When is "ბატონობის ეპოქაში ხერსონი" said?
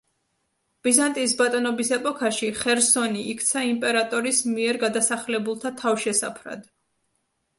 1.41-3.21